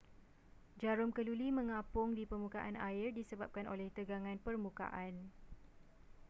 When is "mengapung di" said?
1.59-2.23